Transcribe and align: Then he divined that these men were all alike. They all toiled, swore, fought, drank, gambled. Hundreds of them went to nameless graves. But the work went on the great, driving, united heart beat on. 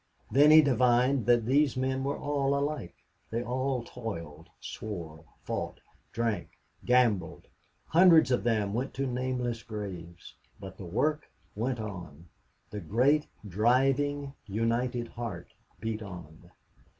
Then 0.31 0.49
he 0.49 0.63
divined 0.63 1.27
that 1.27 1.45
these 1.45 1.77
men 1.77 2.03
were 2.03 2.17
all 2.17 2.57
alike. 2.57 2.95
They 3.29 3.43
all 3.43 3.83
toiled, 3.83 4.49
swore, 4.59 5.25
fought, 5.43 5.79
drank, 6.11 6.49
gambled. 6.83 7.45
Hundreds 7.85 8.31
of 8.31 8.43
them 8.43 8.73
went 8.73 8.95
to 8.95 9.05
nameless 9.05 9.61
graves. 9.61 10.33
But 10.59 10.75
the 10.77 10.87
work 10.87 11.27
went 11.53 11.79
on 11.79 12.29
the 12.71 12.79
great, 12.81 13.27
driving, 13.47 14.33
united 14.47 15.07
heart 15.09 15.53
beat 15.79 16.01
on. 16.01 16.49